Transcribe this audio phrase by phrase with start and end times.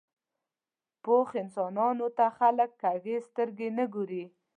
[1.03, 4.23] پخو انسانانو ته خلک کږې سترګې نه ګوري